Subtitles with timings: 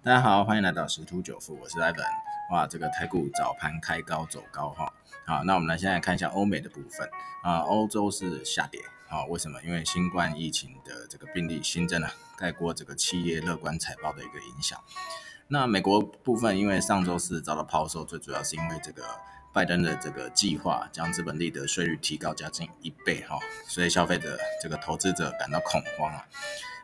[0.00, 2.06] 大家好，欢迎来到十突九富，我是 Ivan。
[2.52, 4.92] 哇，这个台股早盘开高走高哈。
[5.26, 7.10] 好，那我们来现在看一下欧美的部分
[7.42, 9.60] 啊，欧洲是下跌啊，为什么？
[9.64, 14.80] 因为新冠疫情的这个病例新增了，盖过这个企业乐观财报的一个影响。
[15.48, 19.02] 那美国部分，因为上周四遭到抛售，最主要是因为这个
[19.52, 23.36] 拜登的这个计划将资本利得税率提高将近一倍哈，
[23.66, 26.24] 所以消费者这个投资者感到恐慌啊。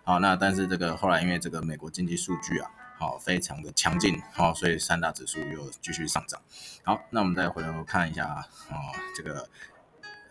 [0.03, 2.69] 好，那但是这个后来因为这个美国经济数据啊。
[2.99, 6.41] 好，非常的强劲，好，所以三大指数又继续上涨。
[6.83, 8.47] 好，那我们再回头看一下啊，
[9.17, 9.49] 这个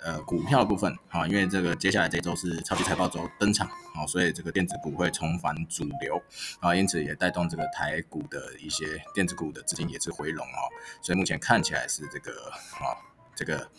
[0.01, 6.21] 呃股票部分，好，因为这个接下来这周是超级财报周登场，好，所以这个电子股会重返主流，
[6.59, 10.61] 啊，因此也带动这个台股的一些电子股的资金也是回笼哦，
[11.01, 12.97] 所以目前看起来是这个啊，
[13.35, 13.69] 这个。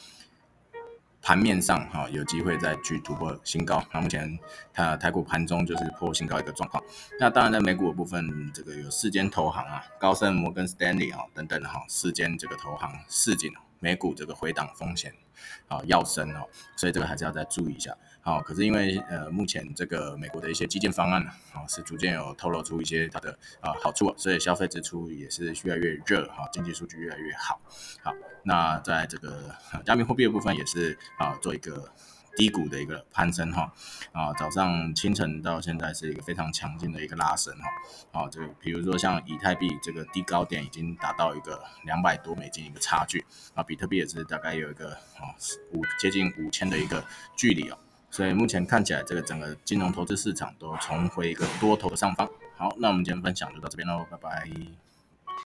[1.24, 4.38] 盘面上哈有机会再去突破新高，那目前
[4.74, 6.84] 它台股盘中就是破新高一个状况。
[7.18, 13.50] 那当然在美股的部分，这个有四间投行啊，高盛、摩根斯丹利啊等等的哈，四间这个投行市井
[13.80, 15.14] 美股这个回档风险
[15.66, 17.96] 啊要升哦，所以这个还是要再注意一下。
[18.24, 27.60] 好，可是因为呃目前这个美国的一些基建方案呢，啊是逐渐有透露出一些它的啊好处，所以消费支出也是越来越热哈，经济数据越来越好。
[28.02, 31.92] 好，那在这个加密货币的部分也是啊做一个
[32.34, 33.70] 低谷的一个攀升哈，
[34.12, 37.54] 啊早上清晨到现在是一个非常强劲的一个拉升
[38.10, 43.22] 哈，啊这个比如说像以太币这个低高点已经达到一个两百多美金一个差距，
[43.52, 45.36] 啊比特币也是大概有一个啊
[45.74, 47.04] 五接近五千的一个
[47.36, 47.78] 距离哦。
[48.14, 52.30] 所以目前看起来，这个整个金融投资市场都重回一个多头的上方。
[52.56, 54.83] 好，那我们今天分享就到这边喽，拜拜。